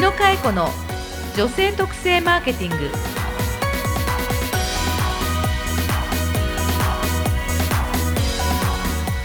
[0.00, 0.70] 野佳恵子の
[1.36, 2.88] 女性特性マーケティング。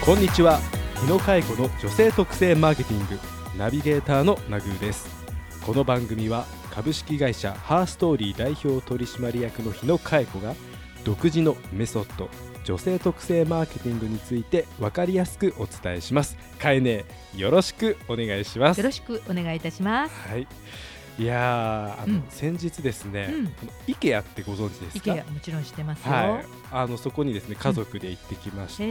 [0.06, 0.60] こんにちは。
[1.00, 3.18] 日野佳恵子の女性特性マーケティング。
[3.58, 5.08] ナビゲーターのナグーです。
[5.66, 10.56] この番組は株式会社ハーストーリー代表取締役の日野佳恵子が
[11.06, 12.30] 独自のメソッド
[12.66, 16.36] 女性特性マーケティングについて分かりやすくお伝えします。
[16.60, 17.06] かえね
[17.36, 18.80] よろしくお願いします。
[18.80, 20.16] よろしくお願いいたします。
[20.28, 20.48] はい。
[21.18, 22.24] いやあの、うん。
[22.30, 23.46] 先日ですね、うん。
[23.46, 25.14] あの IKEA ってご存知ですか？
[25.14, 28.90] 意見もちろん知ってますよ、はい、あのそこにですね家族で行ってきまして、へ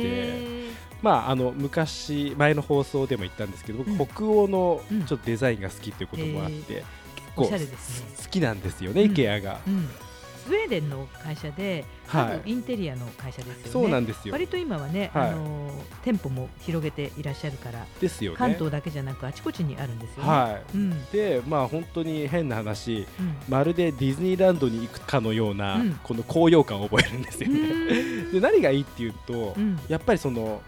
[0.71, 0.73] ー。
[1.03, 4.07] まああの昔前の放送でも言ったんですけど僕、うん。
[4.07, 5.05] 北欧のうん。
[5.05, 6.85] ちょっとデザインが好きということもあって、
[7.37, 9.13] 結構好きなんですよね、うん。
[9.13, 9.89] IKEA が、うん、
[10.47, 12.51] スウェーデンの会社で、はい。
[12.51, 13.71] インテリアの会社ですよね。
[13.71, 14.33] そうなんですよ。
[14.33, 15.31] 割と今はね、はい。
[15.31, 15.71] あの
[16.05, 18.39] 店舗も広げていらっしゃるから、ですよね。
[18.39, 20.29] 関東だけじゃなくあちこちにあるんですよね。
[20.29, 20.77] はい。
[20.77, 23.07] うん、うん、でまあ本当に変な話
[23.49, 25.95] まるでディズニーランドに行くかのような、うん。
[26.03, 27.65] この高揚感を覚えるんですよね、う
[28.29, 28.33] ん。
[28.33, 30.61] で何がいいっていうと、うん、やっぱりその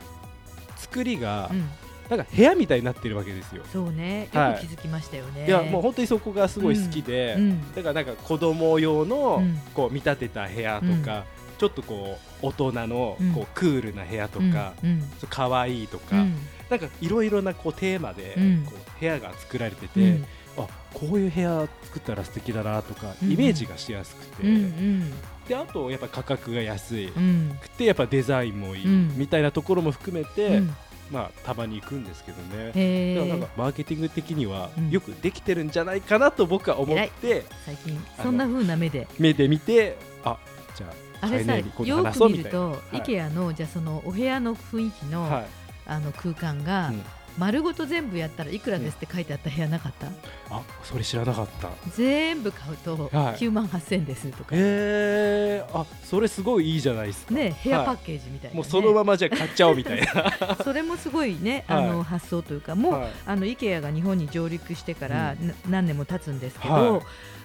[0.76, 1.68] 作りが、うん、
[2.08, 4.54] なんか部屋みたいになってるわけですよ、そうね、よはい。
[4.54, 5.46] く気づきましたよね。
[5.46, 9.56] いやもう本当にそこがすごい好きで、うん、だからなんか子供用のうん。
[9.74, 11.24] こう見立てた部屋とか、
[11.58, 13.32] ちょっとこう大人のうん。
[13.32, 16.36] こうクールな部屋とか、うん、う愛いとか、うん。
[16.70, 18.64] なんかいろいろなこうテーマでうん。
[18.66, 20.26] こう部屋が作られてて、うん。
[20.58, 23.32] あこういう部屋作ったら素敵だなとかうん。
[23.32, 25.12] イメージがしやすくて、うん、うん、
[25.48, 29.18] であとやっぱ価格が安い、うん、くてやっぱデザインもいい、うん。
[29.18, 30.74] みたいなところも含めて、うん
[31.10, 32.72] まあたまに行くんですけどね。
[32.74, 33.20] へー。
[33.20, 34.90] だからなんかマーケティング的にはうん。
[34.90, 38.04] よくできてるんじゃないかなと僕は思って最近。
[38.22, 39.06] そんな風な目で。
[39.18, 40.36] 目で見てあ
[40.74, 40.86] じゃ
[41.20, 42.96] ああれさ、よく見ると、はい。
[43.00, 45.46] IKEA のじゃあそのお部屋の雰囲気の、はい。
[45.86, 47.02] あの空間が、うん
[47.38, 50.06] 丸ごと全部やったらいくらですって書いてあった部屋なかった、
[50.50, 51.68] あそれ知らなかった。
[51.94, 53.36] 全部買うとはい。
[53.36, 57.34] 9万8000円ですとか、えー、あそれすごいいいじゃないですか。
[57.34, 58.52] ね部屋パッはケージみたいな、ね。
[58.54, 60.56] いもうそのままじゃあ買っちゃおうみたいな。
[60.64, 63.12] それもすごいね、 あのはい発想というかもう、はい。
[63.26, 65.48] あの IKEA が日本に上陸してから、うん。
[65.48, 67.02] な何年も経つんですけど、はい。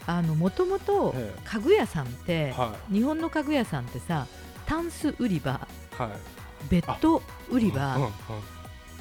[0.08, 1.36] あのもともとえ。
[1.44, 4.28] 家具屋さんって、は日本の家具屋さんってさ
[4.66, 6.12] タンス売り場いはい。
[6.70, 8.12] ベッド売り場、うんうん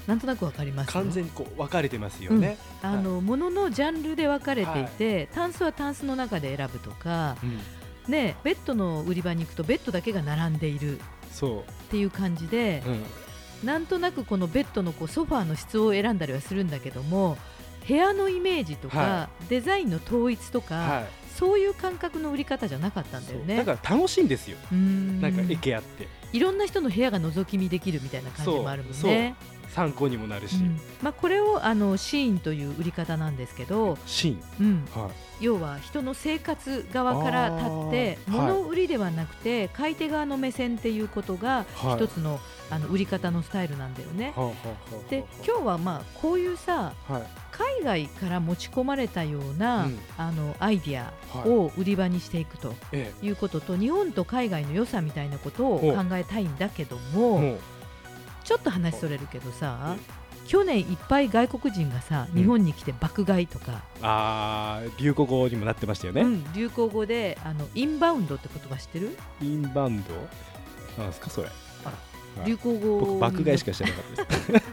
[0.06, 4.84] なんとなくわかります完全にこう分かれてますよね、あの物のジャンルで分かれてい。
[4.86, 7.58] て、タンスはタンスの中で選ぶとか、うん。
[8.12, 10.98] ね、ベッドの売り場に行くとベッドだけが並んでいる
[11.30, 13.04] そっていう感じでう、、うん。
[13.62, 17.36] なんとなくこのベッドのこうソファーの質を選んだりはするんだけども
[17.86, 21.06] 部屋のイメージとか、はデザインの統一とか、はい。
[21.36, 23.56] そういう感覚の売り方じゃなかったんだよね。
[23.56, 24.58] だから楽しいんですよ。
[24.70, 26.08] なんか IKEA って。
[26.32, 29.10] いろんな人の部屋が覗き見できるみたいな感じもあるもんそう。
[29.10, 29.34] ね。
[29.70, 30.80] 参考にもなるし、うん。
[31.02, 34.84] まあ、これをあのシーンという売り方なんですけど、シーン？
[34.94, 35.12] うん、はい。
[35.40, 41.96] 要は人の生活側から立って物売りではなくて買い手側の目線っていうことがはい。
[41.96, 42.38] 一つの
[42.70, 44.34] あの売り方のスタイルなんだよね。
[45.08, 47.22] で今日はまあこういうさはい。
[47.50, 49.98] 海外から持ち込まれたような、うん。
[50.16, 51.48] あのアイディアはい。
[51.48, 57.58] を売り場にしていくとえいうことと日本と海外の良さみたいなことを考えたいんだけどえも
[58.50, 60.00] ちょっと話それるけどさえ
[60.48, 69.16] 去年いっぱい外国人がさ日本に来て爆買いとか、あー流行語にもなってましたよね、うん、流行語であのインバウンドって言葉知ってる？
[69.40, 70.14] インバウンド？
[70.98, 71.48] なんですかそれ。
[71.84, 71.92] あ
[72.38, 74.66] ら流行語僕爆買いしかしてなかったです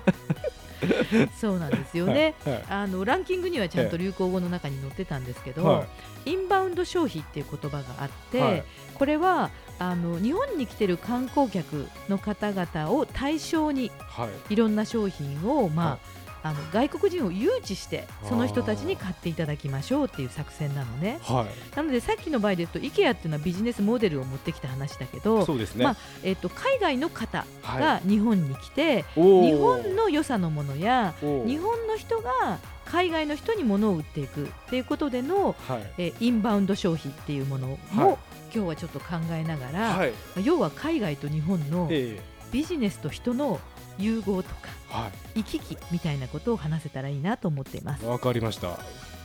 [1.39, 2.63] そうなんですよね、はいはい。
[2.69, 5.85] あのランキングにはちゃんと流行語の中に載ってたんですけど、は
[6.25, 8.63] インバウンド消費っていう言葉があって、はい。
[8.93, 9.49] これは
[9.79, 14.53] あの日本に来てる観光客の方々を対象にはい。
[14.53, 21.19] いろんな商品を、まあはいあの外国人を誘致してその人たちに買っていただきましょうっていう作戦なのね。
[21.23, 21.75] はい。
[21.75, 29.45] なのでさっきの場合で言うと IKEA っていうのはビジネスモデルを持ってきた話だけど、そうですね、まあえっと海外の方はが日本に来て、おー。
[29.45, 35.93] 日本の良さのものや日本の人が海外の人に物を売っていくっていうことでの、はい。
[35.97, 38.17] えーインバウンド消費っていうものも、はい。
[38.53, 40.13] 今日はちょっと考えながら、はい。
[40.43, 42.19] 要は海外と日本のえ。
[42.49, 43.59] ビジネスと人の
[43.99, 44.55] 融合とか
[44.91, 48.05] えは行き来みたいなことを話せたらいいなと思っています。
[48.05, 48.07] い。
[48.07, 48.79] わかりました。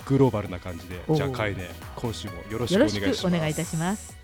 [0.06, 3.14] グローバルな感じでじゃあかえね今週もよろしくお願いします。
[3.14, 4.16] しくお願いいたします。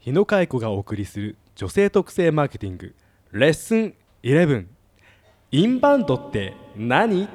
[0.00, 2.94] 日野佳子がお送りする女性特性マーケティング
[3.32, 4.66] レッスン11
[5.52, 7.28] インバウンドって何？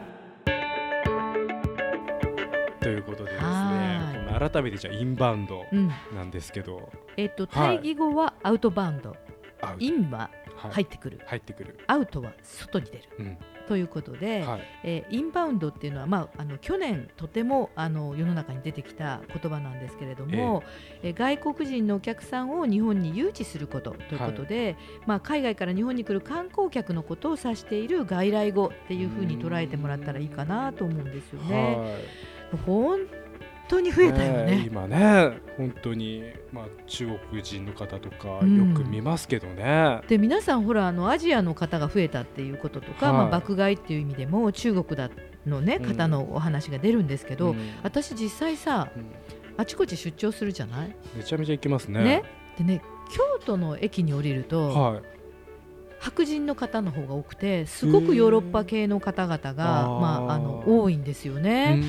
[2.81, 7.77] ということでですね改めてじゃあインバウンドうん、なんですけど、えっとはい。
[7.77, 9.15] 対義語はアウトバウンド、
[9.61, 13.03] あインははい入ってくる、入ってくる、アウトは外に出る。
[13.19, 13.37] うん。
[13.67, 14.61] ということで、はい。
[14.83, 20.63] えーインバウンドっていうのは、まあ、あの去年とてもあの世の中に出てきた言葉なんですけれども、
[21.03, 24.75] えー外国人のお客さんを日本に誘致することということで、
[25.05, 31.75] まあ、海外から日本に来る観光客のことを指している外来語っていうふうに捉えてもらったらいいかなと思うんですよね。
[32.51, 32.57] はい。
[32.65, 32.99] 本
[33.71, 34.63] 当に増えたよね。
[34.67, 38.69] 今ね本当に、まあ、中国人の方とかうん。
[38.69, 43.15] よく見ますけどね、で皆さんほらあのアジアの方が増えたっていうこととか、はい。
[43.15, 45.09] まあ、爆買いっていう意味でも中国だ
[45.45, 45.87] の、ね、うん。
[45.87, 47.57] 方のお話が出るんですけど、うん。
[47.83, 49.05] 私実際さうん。
[49.57, 50.95] あちこち出張するじゃない？
[51.15, 52.03] めちゃめちゃ行きますね。
[52.03, 52.23] ね？
[52.57, 52.81] でね
[53.11, 55.01] 京都の駅に降りると、はい。
[55.99, 61.79] 白人の方の方が多くてすごくヨーロッパ系の方々が、まあ、あの多いんですよね。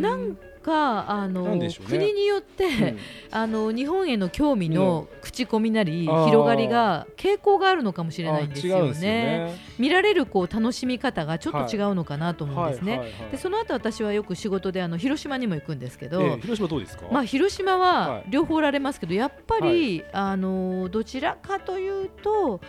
[0.00, 0.36] なん
[0.66, 1.70] かあのね。
[1.86, 2.98] 国によって、うん。
[3.30, 9.38] あの日本への興味の口コミなり、広がりが傾向があるのかもしれないんですよあ違うんですよね。
[9.38, 12.92] ね見られるこう楽しみ方がちょっと違うのかなと思うんですね。
[12.92, 18.24] はいはいはいでその後私はよく仕事であの広島にも行くんですけど、ええ広島どうですか、まあ、広島ははい。
[18.30, 22.60] 両方おられますけど、やっぱり、あのどちらかというと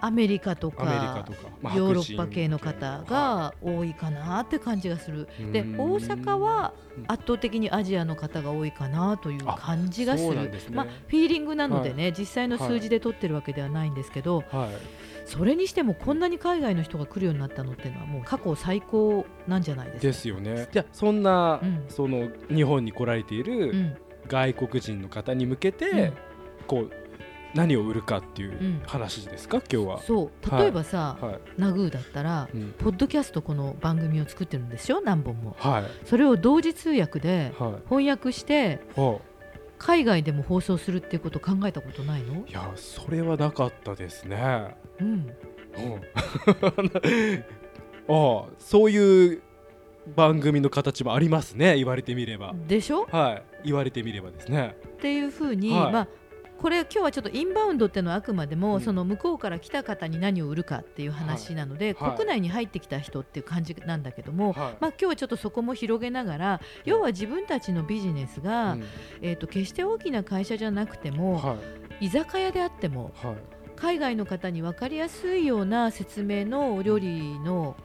[0.00, 1.24] アメリカとか
[1.76, 5.28] ヨーロッパ系の方が多いかなって感じがする。
[5.52, 5.80] でうん。
[5.80, 7.04] 大阪はうん。
[7.08, 10.50] 圧倒的にアジアの方が多いかなという感じがする。
[10.50, 10.50] ね。
[10.72, 14.68] まあ、フィーリングなのでね、実際の数字で取ってるわけではないんですけど、はい。
[15.26, 20.02] それにしてもこんなに海外の人が来るようになったのっていうのはもう過去最高なんじゃないですか？
[20.02, 20.68] ですよね。
[20.72, 21.84] じゃあそんな、うん。
[21.88, 23.96] その日本に来られているうん。
[24.26, 26.12] 外国人の方に向けて、うん。
[26.66, 26.90] こう
[27.54, 28.82] 何を売るかっていううん。
[28.86, 30.00] 話ですか、今日は。
[30.02, 30.50] そう。
[30.58, 31.40] 例えばさ、はい。
[31.58, 32.72] ナグーだったらうん。
[32.78, 35.56] ポッドキャストこの番組を作ってるんですよ何本も。
[35.58, 35.84] はい。
[36.06, 37.72] それを同時通訳ではい。
[37.88, 39.18] 翻訳しては
[39.78, 42.44] 海外でも放送するっていうこと考えたことないの？
[42.46, 44.76] い、いやそれはなかったですね。
[45.00, 45.08] うん。
[45.08, 45.30] うん。
[48.08, 49.42] ああそういう
[50.16, 52.54] 番組の形もありますね言われてみれば。
[52.66, 53.06] でしょ？
[53.10, 53.66] はい。
[53.66, 54.76] 言われてみればですね。
[54.86, 55.92] っていうふうに、はい。
[55.92, 56.08] まあ
[56.60, 58.80] これ今日はちょっとインバウンドっていうのはあくまでも、うん。
[58.82, 62.08] その向こうから来た方に何を売るかっていう話なので、はい。
[62.10, 62.16] はい。
[62.18, 64.56] 国内に入ってきた人っていう感じなんだけども、はい。
[64.56, 68.84] まあ、今日はちょっとそこも広げながら要は自分たちのビジネスが、うん。
[69.22, 71.56] えー、と決して大きな会社じゃなくても、は
[72.00, 72.06] い。
[72.06, 73.36] 居酒屋であってもはい。
[73.76, 77.76] 海外の方に分かりやすいような説明のお料理の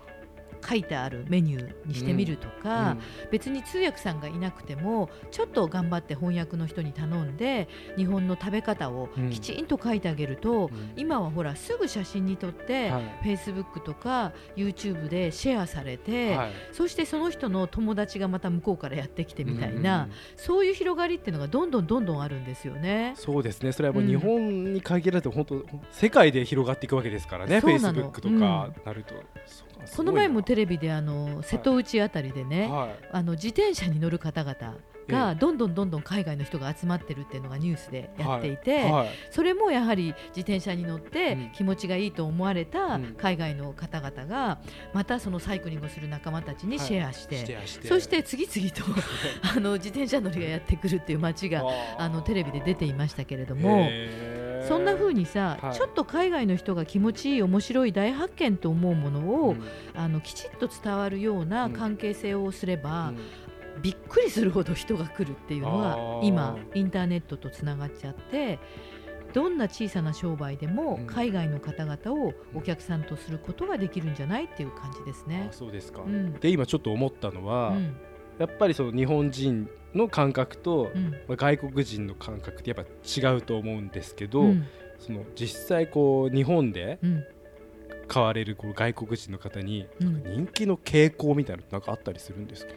[0.67, 2.97] 書いてあるメニューにしてみるとか、
[3.31, 7.67] 別に通訳さんがいなくてもちょっと頑張って翻訳の人に頼んで
[7.97, 9.29] 日本の食べ方をうん。
[9.29, 10.93] きちんと書いてあげると、うん。
[10.95, 13.03] 今はほらすぐ写真に撮って、はい。
[13.23, 16.51] Facebook とか YouTube でシェアされて、はい。
[16.71, 23.13] そしてその人の友達がまた向こうからやってきてみたいな、うんそういう広がりっていうのがどんどんどんどんあるんですよね。
[23.15, 23.71] そうですね。
[23.71, 24.09] それはもううん。
[24.09, 28.03] 日本に限らず本当世界で広がっていくわけですからねフェイスそうなの。
[28.05, 29.15] ブックとかなると、
[29.95, 33.07] この前もテレビであの瀬戸内あたりでね、はい。
[33.11, 34.75] あの自転車に乗る方々
[35.07, 39.09] えがどんどんどんどん海外の人が集まってるっていうのがニュースでやっていて、はい。
[39.31, 41.51] それもやはり自転車に乗ってうん。
[41.51, 43.15] 気持ちがいいと思われたうん。
[43.17, 44.59] 海外の方々が
[44.93, 47.87] またそのサイクリングをする仲間たちにシェアして、シェアして。
[47.87, 48.83] そして次々と
[49.55, 51.63] あの自転車乗りがやってくるっていう街が
[51.97, 53.87] あのテレビで出ていましたけれども。
[54.67, 55.73] そんな風にさ、はい。
[55.73, 59.63] ちょっと海外の人が気持ちいい面白い大発見と思うものを、うん。
[59.93, 61.73] あのきちっと伝わるようなうん。
[61.73, 63.17] 関係性をすれば、うん。
[63.81, 66.25] びっくりするほど人が来るっていうのあはー。
[66.25, 68.57] 今インターネットとつながっちゃって
[69.33, 71.07] どんな小さな商売でもうん。
[71.07, 75.49] 海外の方々をお客さんとすることができるんじゃないっていう感じですね。
[75.51, 75.53] あ。
[75.53, 76.33] そうですか、うん。
[76.33, 77.95] で今ちょっと思ったのは、うん
[78.37, 80.91] やっぱりその日本人の感覚と、
[81.29, 84.67] 外国人の感覚ってやっぱ違うと思うんですけど、うん。
[84.99, 87.23] その実際こう日本でうん。
[88.07, 90.23] 買われるこう外国人の方にうん。
[90.23, 92.73] 人気の傾向みたいなのなんかあったりするんですか、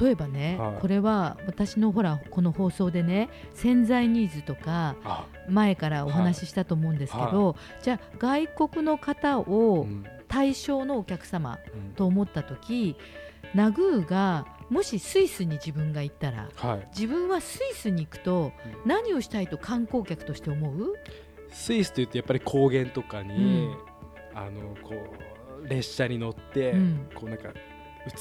[0.00, 0.80] 例えばね、はい。
[0.80, 5.26] これは私のほらこの放送でね潜在ニーズとかあ。
[5.48, 10.04] 前からお話ししたと思うんですけど、じゃあ外国の方をうん。
[10.28, 11.94] 対象のお客様うん。
[11.94, 12.96] と思った時
[13.54, 18.52] ナグーがもしスイスに自分が行ったらはい、自分はスイスに行くと
[18.84, 18.88] うん。
[18.88, 20.94] 何をしたいと観光客として思う？
[21.50, 23.76] スイスというとやっぱり高原とかに、うん。
[24.34, 24.94] あのこ
[25.64, 27.08] う列車に乗って、うん。
[27.14, 27.50] こうなんか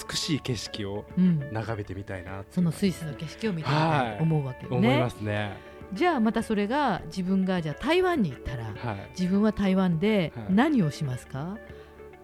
[0.10, 4.16] 美しい景色をうん、眺めてみたいなってそのスイスの景色を見てみたはい。
[4.16, 5.10] いと思うわけよ思いまね。
[5.10, 5.58] すね。
[5.94, 10.46] じゃあまたそれが自分がじゃあ台湾に行ったらはい、自分は台湾ではい。
[10.50, 11.58] 何をしますか、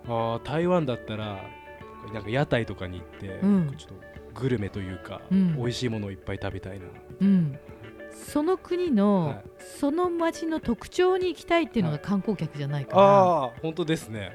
[0.06, 1.42] あー台湾だったら
[2.14, 3.74] なんか屋台とかに行って、うん。
[3.78, 5.56] ちょっとグルメというか、うん。
[5.56, 6.86] 美味しいものをいっぱい食べたいな。
[7.22, 7.58] うん、
[8.12, 9.44] その国の、はい。
[9.80, 14.32] その町の特徴に行きたいっていうのが観光客じゃないかな、ああ本当ですね。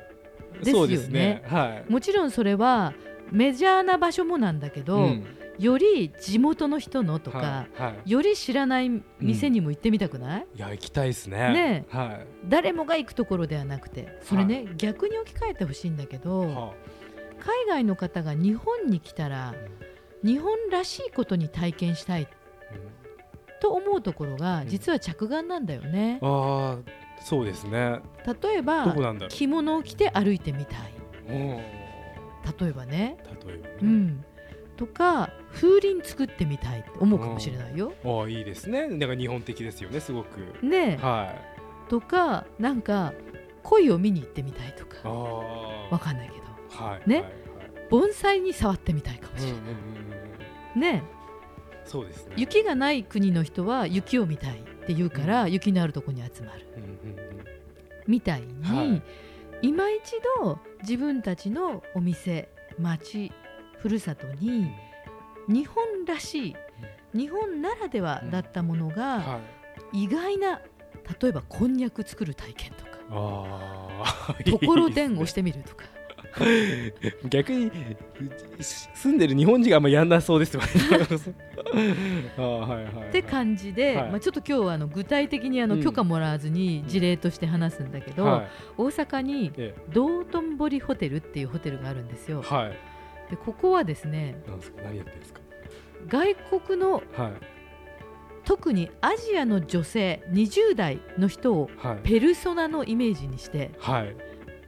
[0.62, 1.08] ですよね。
[1.08, 1.42] ね。
[1.46, 1.92] はい。
[1.92, 2.94] もちろんそれは
[3.30, 5.26] メジャーな場所もなんだけど、うん。
[5.58, 7.82] より地元の人のとか、はい。
[7.82, 8.10] はい。
[8.10, 11.52] より知らない店にも行ってみたくない、いや行きたいですね。
[11.52, 12.26] ねはい。
[12.48, 16.72] 誰もが行くところではなくてそれね、逆に置き換えてほしいんだけど、は
[17.40, 19.54] 海外の方が日本に来たら
[20.24, 22.28] 日本らしいことに体験したい。
[23.60, 24.68] と思うところがうん。
[24.68, 26.18] 実は着眼なんだよね。
[26.22, 28.00] ああそうですね。
[28.42, 28.94] 例えば
[29.28, 30.92] 着物を着て歩いてみたい。
[31.28, 31.78] うん
[32.60, 33.74] 例えばね、例えばね。
[33.82, 34.24] うん、
[34.76, 37.92] とか風鈴作ってみたいって思うかもしれないよ。
[38.04, 38.88] ああいいですね。
[38.88, 40.64] なんか日本的ですよねすごく。
[40.64, 41.34] ねは
[41.88, 43.12] とかなんか
[43.62, 44.96] 鯉を見に行ってみたいとか。
[44.96, 46.82] いああわかんないけど。
[46.84, 47.08] はい。
[47.08, 47.16] ね。
[47.16, 47.24] はい。
[47.24, 47.32] はい。
[47.90, 49.74] 盆栽に触ってみたいかもしれうんうんうんない。
[49.74, 49.97] うん
[50.76, 51.02] ね
[51.88, 52.34] そうですね。
[52.36, 56.66] 雪がない国の人は雪を見たいって言うから、う雪のあるところに集まる。
[56.76, 57.44] うんうんうん。
[58.06, 59.02] みたいに、はい。
[59.62, 60.02] 今一
[60.42, 62.48] 度自分たちのお店
[62.78, 63.32] 町
[63.78, 64.70] ふるさとに
[65.48, 66.56] 日本らしい
[67.12, 69.40] 日本ならではだったものがは
[69.92, 70.04] い。
[70.04, 70.60] 意外な
[71.20, 72.98] 例えばこんにゃく作る体験とか
[74.44, 75.86] ところてんをしてみるとか
[77.28, 77.70] 逆に
[78.94, 80.68] 住んでる日本人があんまやんなそうですよね
[82.38, 83.08] ああはいはいはい。
[83.08, 84.10] って感じで、はい。
[84.10, 85.82] まあ、ちょっと今日はあの具体的にあのうん。
[85.82, 88.46] 許可もらわずに事例として話すんだけど、はい。
[88.76, 92.42] 大阪にえ道頓堀ホテルっていうホテルがあるんですよ。
[92.42, 93.30] はい。
[93.30, 94.82] でここはですねですか？
[94.84, 95.40] 何やってるんですか？
[96.08, 96.34] 外
[96.66, 97.32] 国のはい。
[98.44, 101.98] 特にアジアの女性20代の人をはい。
[102.02, 104.16] ペルソナのイメージにしてはい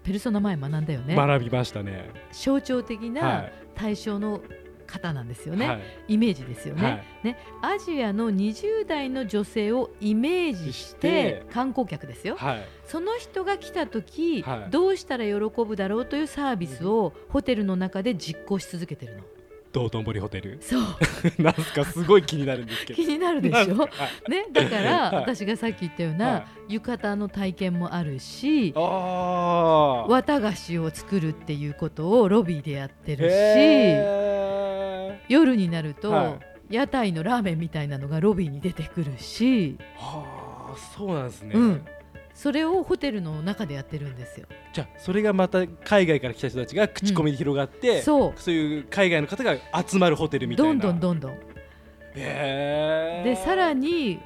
[0.02, 1.14] ペルソナ前学んだよね。
[1.14, 2.10] 学びましたね。
[2.32, 3.52] 象徴的はない。
[3.74, 4.42] 対象の
[4.86, 5.80] 方なんですよね、はい。
[6.08, 7.04] イメージですよね,、はい。
[7.22, 7.38] ね。
[7.62, 12.36] アジアの20代の女性をイメージして観光客ですよ。
[12.36, 12.68] はい。
[12.86, 14.70] その人が来た時、はい。
[14.70, 19.22] どうしたら喜ぶだろうというサービスをホテルの中で実行し続けてるの
[19.72, 20.58] 道頓堀ホテル。
[20.60, 20.82] そう。
[21.42, 22.96] なんすかすごい気になるんですけど。
[22.96, 23.76] 気になるでしょ？
[23.76, 23.88] は
[24.26, 24.30] い。
[24.30, 25.16] ね、だから、はい。
[25.16, 26.74] 私がさっき言ったような、はい。
[26.74, 36.38] 浴衣の体験もあるし綿菓子を作るっていうことをロビーでやってるしへ夜になると、は
[36.70, 41.84] 屋台のラーメンみたいなのがロビーに出てくるし、ーはあそうなんですね、うん、
[42.40, 44.46] それをホテルの中でやってるんですよ。
[44.72, 48.32] じゃあそれがまた海外から来た人たちが口コミで広がって、そう。
[48.40, 50.72] そういう海外の方が集まるホテルみたいな。
[50.72, 51.32] どんどんどんどん。
[52.14, 53.24] へー。
[53.24, 54.20] でさらに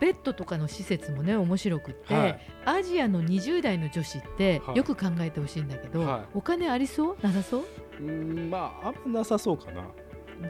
[0.00, 2.40] ベッドとかの施設もね面白くって、はい。
[2.64, 4.76] アジアの20代の女子ってはい。
[4.78, 6.22] よく考えてほしいんだけど、はい。
[6.32, 7.16] お金ありそう？
[7.20, 7.64] なさそう？
[8.00, 9.82] うーんまああんまなさそうかな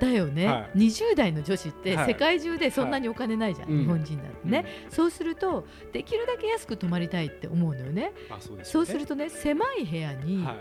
[0.00, 0.79] だよね、はい。
[0.79, 2.07] 20代の女子ってはい。
[2.09, 3.79] 世界中でそんなにお金ないじゃん、はい。
[3.81, 8.12] 日本人なんてね、そうするとできるだけ安く泊まりたいって思うのよね。
[8.31, 10.57] あそうですそうするとね狭い部屋にはい。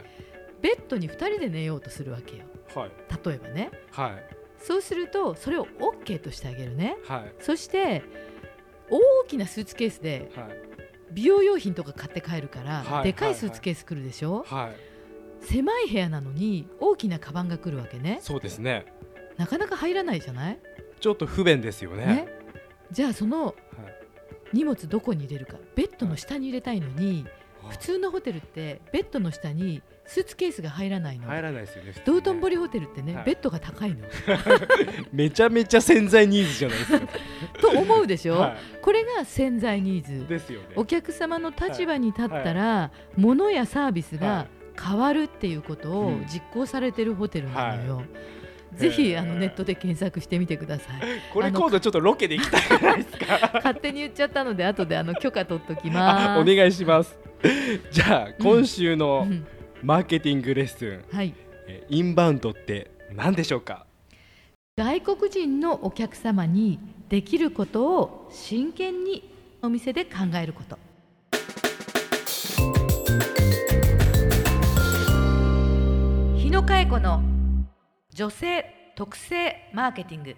[0.62, 2.46] ベッドに2人で寝ようとするわけよ。
[2.74, 2.92] はい。
[3.26, 3.72] 例えばね。
[3.92, 4.36] はい。
[4.58, 6.96] そうするとそれを OK としてあげるね。
[7.06, 7.34] はい。
[7.40, 8.02] そして
[8.90, 10.46] 大きなスーツケースではい。
[11.12, 13.04] 美容用品とか買って帰るから、はい。
[13.04, 15.46] でかいスーツケース来るでしょ、はい。
[15.46, 18.20] 狭い部屋なのに大きなカバンが来るわけね。
[18.22, 18.86] そうですね
[19.38, 20.60] なかなか入らないじゃない？
[21.00, 22.06] ちょっと不便ですよね。
[22.06, 22.28] ね。
[22.92, 23.56] じゃあそのはい。
[24.54, 25.58] 荷物どこに入れるか。
[25.76, 27.26] ベッドの下に入れたいのに
[27.70, 31.28] 普通のホテルってベッドの下にスーツケースが入らないの。
[31.28, 33.26] 入らないですよね道頓堀ホテルってね、はい。
[33.26, 34.06] ベッドが高いの。
[35.12, 37.08] めちゃめちゃ潜在ニーズじゃないですか。
[37.62, 40.26] と思うでしょ、はこれが潜在ニーズ。
[40.26, 40.68] いですよね。
[40.76, 44.48] お客様の立場に立ったら、物やサービスが
[44.80, 46.26] 変わるっていうことをうん。
[46.26, 48.04] 実行されてるホテルなのよ、は
[48.78, 51.02] ぜひあのネットで検索してみてください。
[51.34, 53.52] これ今度ちょっとロケで行きたいですか？
[53.56, 56.56] 勝手に言っちゃったので後であの許可取っときます。
[56.56, 57.18] 願いします。
[57.92, 59.46] じゃあ今週のうん。
[59.84, 61.34] マーケティングレッスン、はい。
[61.68, 63.86] えインバウンドって何でしょうか？
[64.78, 69.30] 外国人のお客様にできることを真剣に
[69.62, 70.12] お店で考
[70.42, 70.78] えること。
[76.38, 77.22] 日野佳恵子の
[78.16, 78.64] 女性
[78.96, 80.36] 特性マーケティング。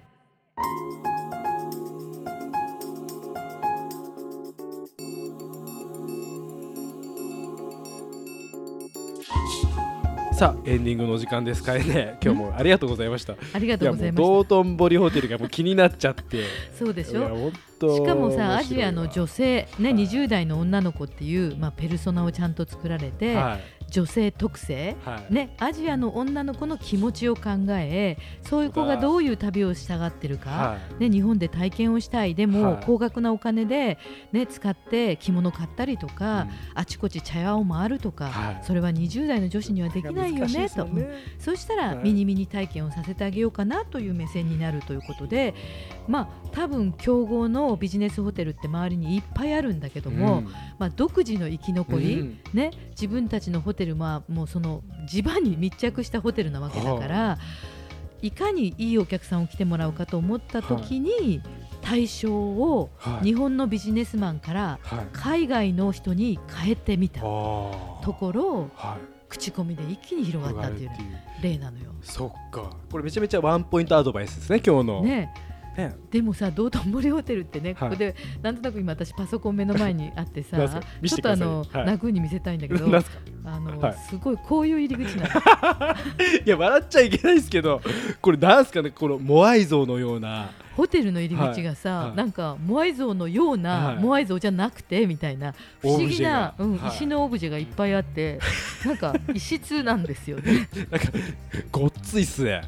[10.33, 12.17] さあエンディングのお時間ですかえね。
[12.23, 13.33] 今日もありがとうございました。
[13.53, 16.43] ありがとうございまし道頓堀ホテルがもう気になっちゃって。
[16.43, 17.51] たそうでしょ？
[17.93, 20.03] しかもさアジアの女性ね、はい。
[20.05, 25.33] 20代の女の子っていう、まあ、ペルソナをちゃんと作られて、はい女性特性、はい。
[25.33, 31.09] ね、アジアの女の子の気持ちを考えそういう子がどういう旅をしたがってるか、はい。
[31.09, 32.35] ね、日本で体験をしたい。
[32.35, 32.83] でも、はい。
[32.85, 33.97] 高額なお金で、
[34.33, 36.49] ね、使って着物買ったりとか、うん。
[36.73, 38.59] あちこち茶屋を回るとか、はい。
[38.63, 41.09] それは20代の女子にはできないよ難しねとですね。
[41.39, 41.97] そうしたらはい。
[42.03, 45.53] ミニミニ体験をさせてあげようかなという目線になるということで、
[46.09, 50.45] まあ、多分競合のビジネスホテルって周りにいっぱいあるんだけども、うん。
[50.79, 52.39] まあ、独自の生き残り、うん。
[52.53, 57.37] ね、自分たちのホテルはもうその地場に密着したホテルなわけだから、
[58.21, 61.41] いかにいいお客さんを来てもらうかと思った時に、
[61.81, 63.25] 対象をはい。
[63.25, 65.07] 日本のビジネスマンからはい。
[65.13, 67.21] 海外の人に変えてみた。
[67.21, 68.99] ところはい。
[69.29, 70.91] 口コミで一気に広がったっていう。
[71.41, 71.91] 例なのよ。
[72.01, 72.71] そっか。
[72.91, 75.01] これめちゃめちゃワンポイントアドバイスですね今日の。
[75.03, 75.31] ね
[75.77, 75.95] ね。
[76.11, 77.89] でもさ道頓堀ホテルってね、はい。
[77.89, 81.85] ここでなんとなく今私パソコン目の前にあってさちょってとあの、はい。
[81.85, 83.17] ナグーに見せたいんだけど なんすか？
[83.45, 83.95] あの、はい。
[84.09, 85.29] すごいこういう入り口なの。
[86.45, 87.81] いや笑っちゃいけないですけど
[88.21, 88.89] これなんすかね？
[88.91, 90.51] このモアイ像のような。
[90.75, 92.07] ホテルの入り口がさ、はい。
[92.07, 92.17] はい。
[92.17, 93.97] なんかモアイ像のような、はい。
[93.97, 98.39] モアイ像じゃなくてみたいな不思議な、うん石のオブジェがいっぱいあって
[98.85, 100.67] なんか異質なんですよね。
[100.91, 101.07] なんか
[101.71, 102.61] ごっついっすね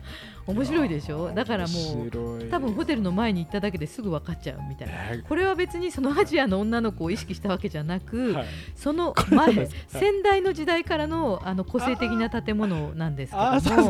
[0.48, 1.32] 面白いでしょ？
[1.34, 4.94] だからもう多分ホテルの前に行っただけですぐ分かっちゃうみたいな。
[5.12, 8.46] えこれは別にそのアジアの女の子を意識したわけじゃなく、ーはい。
[8.76, 13.38] その前 先代の時代からのあの個性的な建物なんですけ
[13.70, 13.90] ども。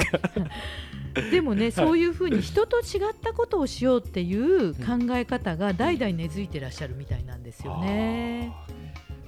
[1.32, 8.54] でもね、そういうふうに人と違ったことをしようっていう考え方が代々根付いてらっしゃるみたいなんですよね。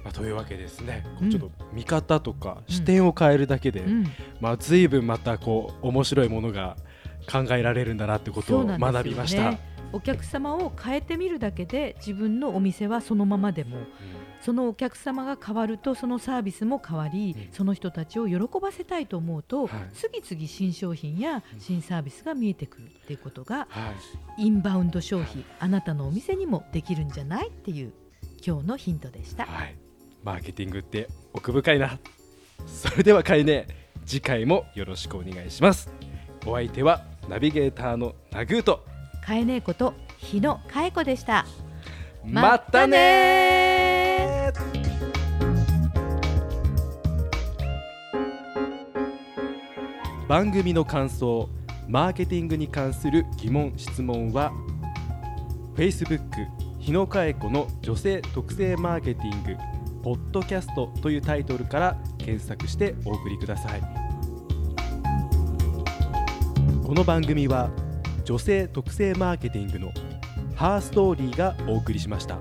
[0.04, 1.30] まあ、というわけですね、こううん。
[1.30, 4.06] ちょっと見方とか視点を変えるだけで、うん、
[4.40, 6.76] まあ、随分またこう面白いものが
[7.30, 9.54] 考えられるんだなってことを学びました。
[9.92, 13.76] お客様を変えてみるだけで自分のお店はそのままでも
[14.40, 23.92] そのお客様が変わるとそのサービスも変わり、うんその人たちを喜ばせたいと思うと、はい次々新商品や新サービスが見えてくるっていうことがは
[24.38, 27.92] い、インバウンド消費あなたのお店にもできるんじゃないっていう
[28.44, 29.44] 今日のヒントでした。
[29.44, 29.76] はい、
[30.22, 31.98] マーケティングって奥深いな。
[32.66, 33.66] それではかいね、
[34.06, 35.90] 次回もよろしくお願いします。
[36.46, 38.84] お相手はナビゲーターのナグーと。
[39.24, 41.46] かえねえこと日野かえ子でした。
[42.24, 44.52] またね
[50.28, 51.48] 番組の感想
[51.88, 54.52] マーケティングに関する疑問質問は
[55.76, 56.20] Facebook
[56.80, 59.56] 日野佳恵子の女性特性マーケティング
[60.02, 63.99] ポッドキャストというタイトルから検索してお送りください
[66.90, 67.70] この番組は
[68.24, 69.92] 女性特性マーケティングの
[70.56, 72.36] ハーストーリーがお送りしました。